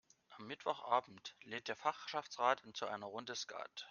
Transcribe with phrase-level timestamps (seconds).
[0.29, 3.69] Am Mittwochabend lädt der Fachschaftsrat zu einer Runde Skat.